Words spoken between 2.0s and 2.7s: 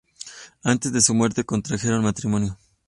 matrimonio.